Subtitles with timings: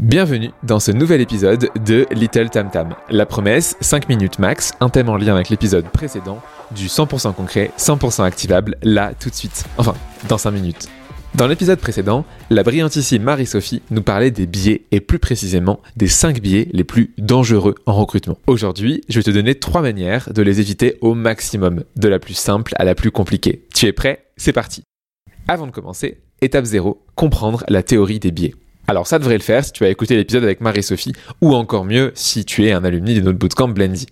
[0.00, 2.96] Bienvenue dans ce nouvel épisode de Little Tam Tam.
[3.10, 6.42] La promesse, 5 minutes max, un thème en lien avec l'épisode précédent,
[6.74, 9.64] du 100% concret, 100% activable, là, tout de suite.
[9.78, 9.94] Enfin,
[10.28, 10.88] dans 5 minutes.
[11.36, 16.40] Dans l'épisode précédent, la brillantissime Marie-Sophie nous parlait des biais et plus précisément des 5
[16.40, 18.36] biais les plus dangereux en recrutement.
[18.48, 22.34] Aujourd'hui, je vais te donner 3 manières de les éviter au maximum, de la plus
[22.34, 23.64] simple à la plus compliquée.
[23.72, 24.24] Tu es prêt?
[24.36, 24.82] C'est parti
[25.46, 28.54] Avant de commencer, étape 0, comprendre la théorie des biais.
[28.86, 32.12] Alors ça devrait le faire si tu as écouté l'épisode avec Marie-Sophie, ou encore mieux
[32.14, 34.06] si tu es un alumni de notre bootcamp Blendy.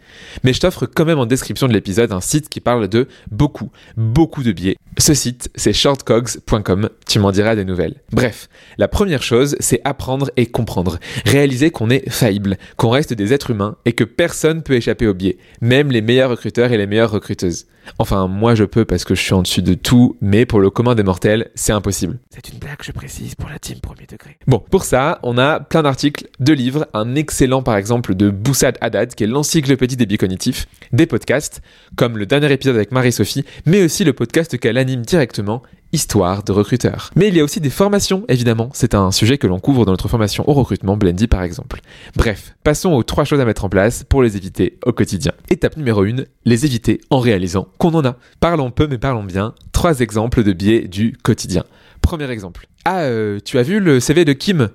[0.45, 3.71] Mais je t'offre quand même en description de l'épisode un site qui parle de beaucoup,
[3.99, 4.77] beaucoup de biais.
[4.97, 7.97] Ce site, c'est shortcogs.com, tu m'en diras des nouvelles.
[8.13, 8.49] Bref,
[8.79, 10.99] la première chose, c'est apprendre et comprendre.
[11.27, 15.15] Réaliser qu'on est faillible, qu'on reste des êtres humains et que personne peut échapper aux
[15.15, 17.67] biais, même les meilleurs recruteurs et les meilleures recruteuses.
[17.99, 20.71] Enfin, moi je peux parce que je suis en dessus de tout, mais pour le
[20.71, 22.19] commun des mortels, c'est impossible.
[22.31, 24.37] C'est une blague, je précise, pour la team premier degré.
[24.47, 28.79] Bon, pour ça, on a plein d'articles, de livres, un excellent par exemple de Boussad
[28.81, 31.63] Haddad, qui est l'encyclopédie des biais cognitifs, des podcasts,
[31.97, 35.63] comme le dernier épisode avec Marie-Sophie, mais aussi le podcast qu'elle anime directement,
[35.93, 37.11] Histoire de recruteur.
[37.17, 38.71] Mais il y a aussi des formations, évidemment.
[38.73, 41.81] C'est un sujet que l'on couvre dans notre formation au recrutement, Blendy par exemple.
[42.17, 45.33] Bref, passons aux trois choses à mettre en place pour les éviter au quotidien.
[45.51, 48.17] Étape numéro 1, les éviter en réalisant qu'on en a.
[48.41, 49.55] Parlons peu mais parlons bien.
[49.73, 51.65] Trois exemples de biais du quotidien.
[52.01, 52.67] Premier exemple.
[52.87, 54.71] Ah, euh, tu as vu le CV de Kim?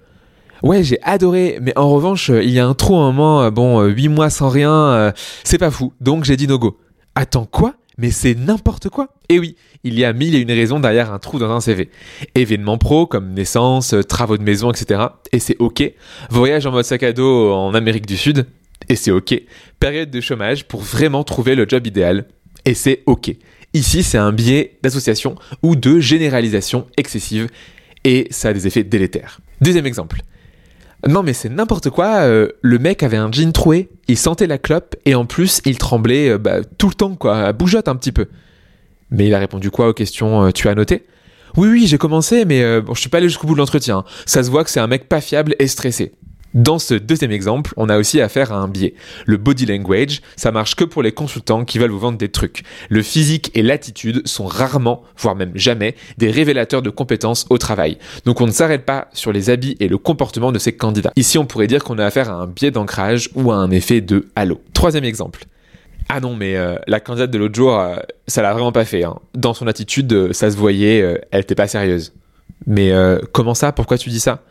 [0.62, 3.52] Ouais, j'ai adoré, mais en revanche, il y a un trou à un moment, euh,
[3.52, 5.12] bon, 8 mois sans rien, euh,
[5.44, 6.80] c'est pas fou, donc j'ai dit no go.
[7.16, 7.74] Attends, quoi?
[7.98, 9.10] Mais c'est n'importe quoi.
[9.30, 11.90] Et oui, il y a mille et une raisons derrière un trou dans un CV.
[12.36, 15.02] Événements pro comme naissance, travaux de maison, etc.
[15.32, 15.84] Et c'est ok.
[16.30, 18.48] Voyage en mode sac à dos en Amérique du Sud.
[18.90, 19.42] Et c'est ok.
[19.80, 22.28] Période de chômage pour vraiment trouver le job idéal.
[22.66, 23.36] Et c'est ok.
[23.74, 27.50] Ici, c'est un biais d'association ou de généralisation excessive.
[28.04, 29.40] Et ça a des effets délétères.
[29.60, 30.22] Deuxième exemple.
[31.06, 34.58] Non mais c'est n'importe quoi, euh, le mec avait un jean troué, il sentait la
[34.58, 38.12] clope et en plus il tremblait euh, bah, tout le temps quoi, bougeotte un petit
[38.12, 38.28] peu.
[39.12, 41.06] Mais il a répondu quoi aux questions euh, tu as noté?
[41.56, 44.44] Oui oui j'ai commencé mais bon, je suis pas allé jusqu'au bout de l'entretien, ça
[44.44, 46.14] se voit que c'est un mec pas fiable et stressé.
[46.58, 48.96] Dans ce deuxième exemple, on a aussi affaire à un biais.
[49.28, 52.64] Le body language, ça marche que pour les consultants qui veulent vous vendre des trucs.
[52.90, 58.00] Le physique et l'attitude sont rarement, voire même jamais, des révélateurs de compétences au travail.
[58.26, 61.12] Donc on ne s'arrête pas sur les habits et le comportement de ces candidats.
[61.16, 64.02] Ici, on pourrait dire qu'on a affaire à un biais d'ancrage ou à un effet
[64.02, 64.60] de halo.
[64.74, 65.46] Troisième exemple.
[66.10, 69.04] Ah non, mais euh, la candidate de l'autre jour, euh, ça l'a vraiment pas fait.
[69.04, 69.18] Hein.
[69.36, 72.14] Dans son attitude, euh, ça se voyait, elle était pas sérieuse.
[72.66, 72.92] Mais
[73.32, 73.72] comment ça?
[73.72, 74.42] Pourquoi tu dis ça?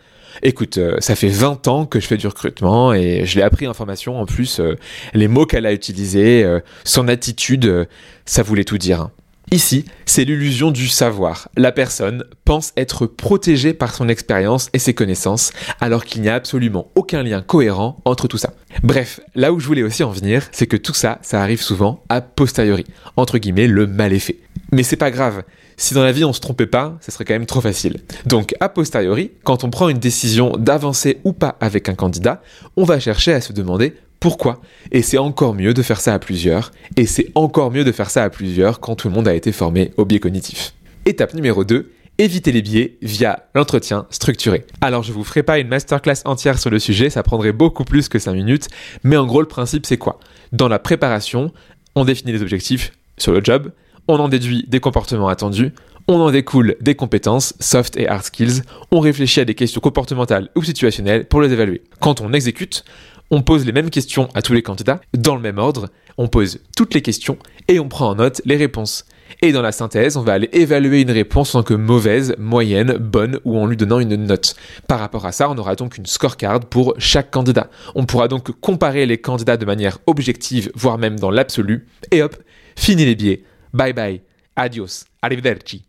[0.42, 3.66] Écoute, euh, ça fait 20 ans que je fais du recrutement et je l'ai appris
[3.66, 4.20] en formation.
[4.20, 4.76] En plus, euh,
[5.14, 7.88] les mots qu'elle a utilisés, euh, son attitude,
[8.24, 9.00] ça voulait tout dire.
[9.00, 9.10] Hein.
[9.52, 11.48] Ici, c'est l'illusion du savoir.
[11.56, 16.34] La personne pense être protégée par son expérience et ses connaissances, alors qu'il n'y a
[16.34, 18.54] absolument aucun lien cohérent entre tout ça.
[18.82, 22.02] Bref, là où je voulais aussi en venir, c'est que tout ça, ça arrive souvent
[22.08, 22.84] a posteriori,
[23.16, 24.38] entre guillemets, le mal effet.
[24.72, 25.44] Mais c'est pas grave.
[25.78, 28.00] Si dans la vie on se trompait pas, ce serait quand même trop facile.
[28.24, 32.42] Donc, a posteriori, quand on prend une décision d'avancer ou pas avec un candidat,
[32.76, 36.18] on va chercher à se demander pourquoi Et c'est encore mieux de faire ça à
[36.18, 39.34] plusieurs, et c'est encore mieux de faire ça à plusieurs quand tout le monde a
[39.34, 40.72] été formé au biais cognitif.
[41.04, 44.64] Étape numéro 2, éviter les biais via l'entretien structuré.
[44.80, 48.08] Alors je vous ferai pas une masterclass entière sur le sujet, ça prendrait beaucoup plus
[48.08, 48.68] que 5 minutes,
[49.04, 50.18] mais en gros le principe c'est quoi?
[50.52, 51.52] Dans la préparation,
[51.94, 53.70] on définit les objectifs sur le job,
[54.08, 55.72] on en déduit des comportements attendus,
[56.08, 58.62] on en découle des compétences, soft et hard skills,
[58.92, 61.82] on réfléchit à des questions comportementales ou situationnelles pour les évaluer.
[62.00, 62.84] Quand on exécute,
[63.30, 66.60] on pose les mêmes questions à tous les candidats, dans le même ordre, on pose
[66.76, 69.04] toutes les questions et on prend en note les réponses.
[69.42, 72.96] Et dans la synthèse, on va aller évaluer une réponse en tant que mauvaise, moyenne,
[72.96, 74.54] bonne ou en lui donnant une note.
[74.86, 77.68] Par rapport à ça, on aura donc une scorecard pour chaque candidat.
[77.94, 81.86] On pourra donc comparer les candidats de manière objective, voire même dans l'absolu.
[82.12, 82.36] Et hop,
[82.76, 83.42] fini les biais.
[83.76, 84.22] Bye bye.
[84.56, 85.04] Adios.
[85.20, 85.84] Arrivederci.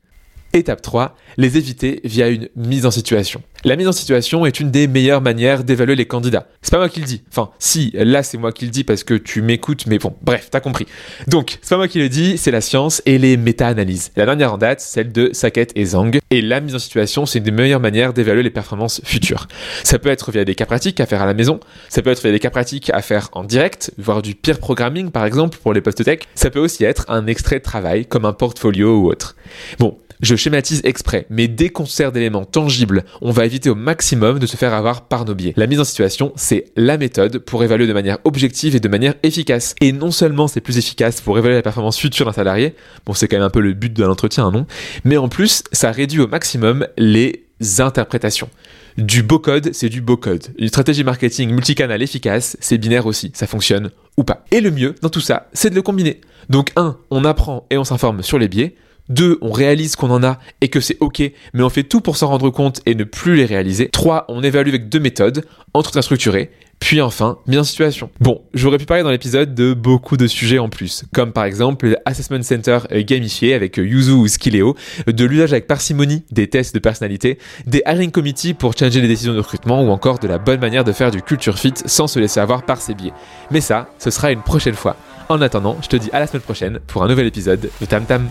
[0.51, 3.41] Étape 3, les éviter via une mise en situation.
[3.67, 6.47] La mise en situation est une des meilleures manières d'évaluer les candidats.
[6.61, 7.23] C'est pas moi qui le dis.
[7.29, 10.47] Enfin, si, là c'est moi qui le dis parce que tu m'écoutes, mais bon, bref,
[10.49, 10.85] t'as compris.
[11.27, 14.11] Donc, c'est pas moi qui le dis, c'est la science et les méta-analyses.
[14.15, 16.17] La dernière en date, celle de Sackett et Zhang.
[16.31, 19.49] Et la mise en situation, c'est une des meilleures manières d'évaluer les performances futures.
[19.83, 21.59] Ça peut être via des cas pratiques à faire à la maison,
[21.89, 25.11] ça peut être via des cas pratiques à faire en direct, voire du peer programming
[25.11, 26.19] par exemple pour les postes tech.
[26.35, 29.35] Ça peut aussi être un extrait de travail comme un portfolio ou autre.
[29.77, 34.39] Bon, je schématise exprès, mais dès qu'on sert d'éléments tangibles, on va éviter au maximum
[34.39, 35.53] de se faire avoir par nos biais.
[35.55, 39.13] La mise en situation, c'est la méthode pour évaluer de manière objective et de manière
[39.23, 39.75] efficace.
[39.81, 42.75] Et non seulement c'est plus efficace pour évaluer la performance future d'un salarié,
[43.05, 44.65] bon c'est quand même un peu le but de l'entretien, non
[45.03, 47.43] Mais en plus, ça réduit au maximum les
[47.79, 48.49] interprétations.
[48.97, 50.43] Du beau code, c'est du beau code.
[50.57, 53.31] Une stratégie marketing multicanal efficace, c'est binaire aussi.
[53.35, 54.45] Ça fonctionne ou pas.
[54.51, 56.21] Et le mieux dans tout ça, c'est de le combiner.
[56.49, 58.75] Donc 1, on apprend et on s'informe sur les biais.
[59.09, 59.39] 2.
[59.41, 61.21] On réalise qu'on en a et que c'est ok,
[61.53, 63.89] mais on fait tout pour s'en rendre compte et ne plus les réaliser.
[63.89, 64.25] 3.
[64.29, 68.09] On évalue avec deux méthodes, entretien structuré, puis enfin, mise en situation.
[68.19, 71.97] Bon, j'aurais pu parler dans l'épisode de beaucoup de sujets en plus, comme par exemple
[72.05, 74.75] l'Assessment Center gamifié avec Yuzu ou Skileo,
[75.07, 79.33] de l'usage avec parcimonie des tests de personnalité, des hiring committee pour changer les décisions
[79.33, 82.19] de recrutement ou encore de la bonne manière de faire du culture fit sans se
[82.19, 83.13] laisser avoir par ses biais.
[83.49, 84.95] Mais ça, ce sera une prochaine fois.
[85.29, 88.05] En attendant, je te dis à la semaine prochaine pour un nouvel épisode de Tam
[88.05, 88.29] Tam.